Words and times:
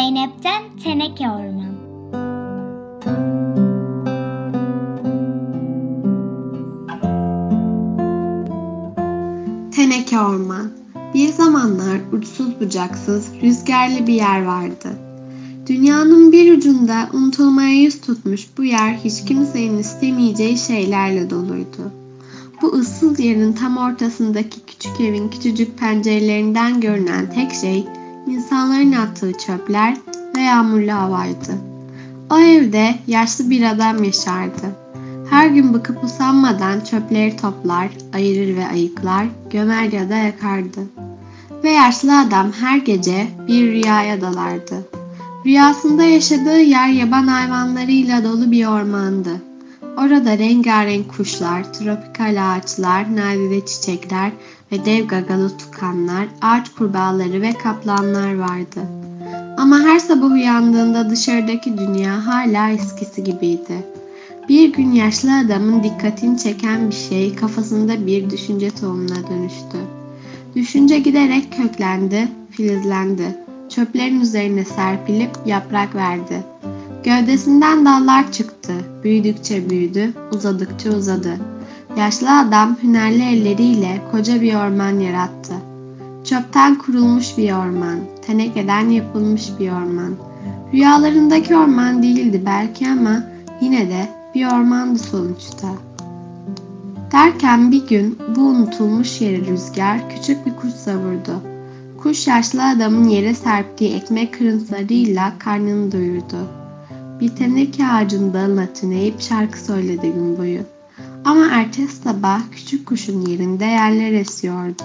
Zeynep'ten 0.00 0.62
Teneke 0.84 1.30
Orman 1.30 1.74
Teneke 9.70 10.18
Orman 10.18 10.70
Bir 11.14 11.28
zamanlar 11.28 12.00
uçsuz 12.12 12.60
bucaksız, 12.60 13.28
rüzgarlı 13.42 14.06
bir 14.06 14.12
yer 14.12 14.42
vardı. 14.44 14.88
Dünyanın 15.66 16.32
bir 16.32 16.56
ucunda 16.56 17.08
unutulmaya 17.12 17.74
yüz 17.74 18.00
tutmuş 18.00 18.48
bu 18.58 18.64
yer 18.64 18.94
hiç 19.04 19.24
kimsenin 19.24 19.78
istemeyeceği 19.78 20.58
şeylerle 20.58 21.30
doluydu. 21.30 21.92
Bu 22.62 22.72
ıssız 22.72 23.20
yerin 23.20 23.52
tam 23.52 23.76
ortasındaki 23.76 24.60
küçük 24.60 25.00
evin 25.00 25.28
küçücük 25.28 25.78
pencerelerinden 25.78 26.80
görünen 26.80 27.30
tek 27.34 27.52
şey 27.52 27.86
insanların 28.40 28.92
attığı 28.92 29.32
çöpler 29.32 29.96
ve 30.36 30.40
yağmurlu 30.40 30.92
havaydı. 30.92 31.52
O 32.30 32.38
evde 32.38 32.94
yaşlı 33.06 33.50
bir 33.50 33.62
adam 33.62 34.04
yaşardı. 34.04 34.76
Her 35.30 35.46
gün 35.46 35.74
bıkıp 35.74 36.04
usanmadan 36.04 36.80
çöpleri 36.80 37.36
toplar, 37.36 37.88
ayırır 38.14 38.56
ve 38.56 38.66
ayıklar, 38.66 39.26
gömer 39.50 39.92
ya 39.92 40.10
da 40.10 40.16
yakardı. 40.16 40.80
Ve 41.64 41.70
yaşlı 41.70 42.18
adam 42.18 42.52
her 42.52 42.78
gece 42.78 43.26
bir 43.48 43.72
rüyaya 43.72 44.20
dalardı. 44.20 44.88
Rüyasında 45.46 46.04
yaşadığı 46.04 46.60
yer 46.60 46.88
yaban 46.88 47.26
hayvanlarıyla 47.26 48.24
dolu 48.24 48.50
bir 48.50 48.66
ormandı. 48.66 49.30
Orada 49.98 50.38
rengarenk 50.38 51.16
kuşlar, 51.16 51.72
tropikal 51.72 52.54
ağaçlar, 52.54 53.16
nadide 53.16 53.66
çiçekler 53.66 54.30
ve 54.72 54.84
dev 54.84 55.06
gagalı 55.06 55.58
tukanlar, 55.58 56.26
ağaç 56.42 56.68
kurbağaları 56.68 57.42
ve 57.42 57.52
kaplanlar 57.52 58.38
vardı. 58.38 58.80
Ama 59.58 59.80
her 59.80 59.98
sabah 59.98 60.32
uyandığında 60.32 61.10
dışarıdaki 61.10 61.78
dünya 61.78 62.26
hala 62.26 62.70
eskisi 62.70 63.24
gibiydi. 63.24 63.84
Bir 64.48 64.72
gün 64.72 64.92
yaşlı 64.92 65.38
adamın 65.38 65.82
dikkatini 65.82 66.38
çeken 66.38 66.90
bir 66.90 66.94
şey 66.94 67.34
kafasında 67.34 68.06
bir 68.06 68.30
düşünce 68.30 68.70
tohumuna 68.70 69.28
dönüştü. 69.30 69.78
Düşünce 70.56 70.98
giderek 70.98 71.52
köklendi, 71.56 72.28
filizlendi. 72.50 73.36
Çöplerin 73.68 74.20
üzerine 74.20 74.64
serpilip 74.64 75.30
yaprak 75.46 75.94
verdi. 75.94 76.44
Gövdesinden 77.04 77.86
dallar 77.86 78.32
çıktı. 78.32 78.72
Büyüdükçe 79.04 79.70
büyüdü, 79.70 80.12
uzadıkça 80.32 80.90
uzadı. 80.90 81.36
Yaşlı 82.00 82.38
adam 82.38 82.76
hünerli 82.82 83.22
elleriyle 83.22 84.02
koca 84.10 84.40
bir 84.40 84.54
orman 84.54 85.00
yarattı. 85.00 85.54
Çöpten 86.24 86.78
kurulmuş 86.78 87.38
bir 87.38 87.52
orman, 87.52 87.98
tenekeden 88.26 88.88
yapılmış 88.88 89.48
bir 89.58 89.70
orman. 89.70 90.14
Rüyalarındaki 90.72 91.56
orman 91.56 92.02
değildi 92.02 92.42
belki 92.46 92.88
ama 92.88 93.22
yine 93.60 93.88
de 93.88 94.08
bir 94.34 94.46
ormandı 94.46 94.98
sonuçta. 94.98 95.68
Derken 97.12 97.72
bir 97.72 97.86
gün 97.86 98.18
bu 98.36 98.40
unutulmuş 98.40 99.20
yere 99.20 99.46
rüzgar 99.46 100.10
küçük 100.10 100.46
bir 100.46 100.56
kuş 100.56 100.72
savurdu. 100.72 101.42
Kuş 102.02 102.26
yaşlı 102.26 102.64
adamın 102.68 103.08
yere 103.08 103.34
serptiği 103.34 103.94
ekmek 103.94 104.34
kırıntılarıyla 104.34 105.32
karnını 105.38 105.92
doyurdu. 105.92 106.48
Bir 107.20 107.28
teneke 107.28 107.86
ağacının 107.86 108.34
dalına 108.34 108.66
tüneyip 108.66 109.20
şarkı 109.20 109.60
söyledi 109.60 110.12
gün 110.12 110.38
boyu. 110.38 110.60
Ama 111.30 111.46
ertesi 111.46 111.96
sabah 111.96 112.40
küçük 112.52 112.86
kuşun 112.86 113.26
yerinde 113.26 113.64
yerler 113.64 114.12
esiyordu. 114.12 114.82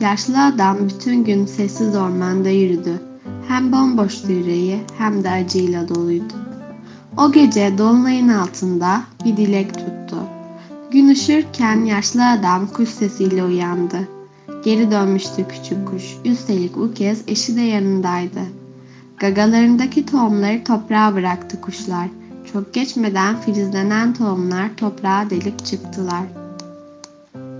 Yaşlı 0.00 0.44
adam 0.44 0.76
bütün 0.88 1.24
gün 1.24 1.46
sessiz 1.46 1.96
ormanda 1.96 2.48
yürüdü. 2.48 3.02
Hem 3.48 3.72
bomboştu 3.72 4.32
yüreği 4.32 4.80
hem 4.98 5.24
de 5.24 5.30
acıyla 5.30 5.88
doluydu. 5.88 6.34
O 7.16 7.32
gece 7.32 7.78
dolunayın 7.78 8.28
altında 8.28 9.02
bir 9.24 9.36
dilek 9.36 9.74
tuttu. 9.74 10.16
Gün 10.92 11.08
ışırken 11.08 11.84
yaşlı 11.84 12.30
adam 12.30 12.66
kuş 12.66 12.88
sesiyle 12.88 13.44
uyandı. 13.44 14.08
Geri 14.64 14.90
dönmüştü 14.90 15.46
küçük 15.48 15.88
kuş. 15.88 16.04
Üstelik 16.24 16.76
bu 16.76 16.94
kez 16.94 17.22
eşi 17.26 17.56
de 17.56 17.60
yanındaydı. 17.60 18.40
Gagalarındaki 19.16 20.06
tohumları 20.06 20.64
toprağa 20.64 21.14
bıraktı 21.14 21.60
kuşlar. 21.60 22.08
Çok 22.52 22.74
geçmeden 22.74 23.40
filizlenen 23.40 24.14
tohumlar 24.14 24.76
toprağa 24.76 25.30
delip 25.30 25.66
çıktılar. 25.66 26.22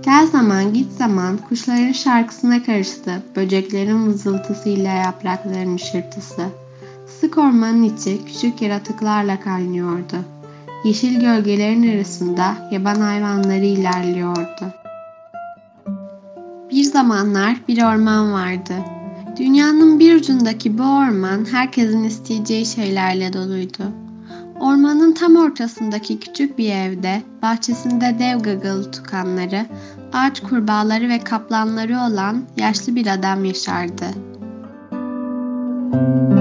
Gel 0.05 0.27
zaman 0.27 0.73
git 0.73 0.91
zaman 0.91 1.37
kuşların 1.37 1.91
şarkısına 1.91 2.63
karıştı. 2.63 3.23
Böceklerin 3.35 4.07
vızıltısıyla 4.07 4.93
yaprakların 4.93 5.75
ışırtısı. 5.75 6.45
Sık 7.19 7.37
ormanın 7.37 7.83
içi 7.83 8.25
küçük 8.25 8.61
yaratıklarla 8.61 9.39
kaynıyordu. 9.39 10.15
Yeşil 10.83 11.19
gölgelerin 11.19 11.95
arasında 11.95 12.69
yaban 12.71 12.95
hayvanları 12.95 13.65
ilerliyordu. 13.65 14.73
Bir 16.71 16.83
zamanlar 16.83 17.57
bir 17.67 17.83
orman 17.83 18.33
vardı. 18.33 18.73
Dünyanın 19.37 19.99
bir 19.99 20.15
ucundaki 20.15 20.77
bu 20.77 20.83
orman 20.83 21.45
herkesin 21.51 22.03
isteyeceği 22.03 22.65
şeylerle 22.65 23.33
doluydu. 23.33 23.83
Ormanın 24.61 25.13
tam 25.13 25.35
ortasındaki 25.35 26.19
küçük 26.19 26.57
bir 26.57 26.71
evde, 26.71 27.21
bahçesinde 27.41 28.15
dev 28.19 28.39
gagalı 28.39 28.91
tukanları, 28.91 29.65
ağaç 30.13 30.39
kurbağaları 30.39 31.09
ve 31.09 31.19
kaplanları 31.19 31.97
olan 31.99 32.43
yaşlı 32.57 32.95
bir 32.95 33.07
adam 33.07 33.45
yaşardı. 33.45 34.05
Müzik 35.91 36.40